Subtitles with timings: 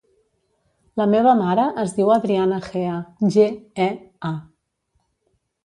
[1.01, 2.97] La meva mare es diu Adriana Gea:
[3.37, 3.47] ge,
[3.89, 3.89] e,
[4.35, 4.35] a.